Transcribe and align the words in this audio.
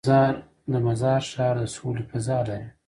د 0.71 0.73
مزار 0.85 1.21
ښار 1.31 1.55
د 1.61 1.63
سولې 1.75 2.03
فضا 2.09 2.39
لري. 2.49 2.67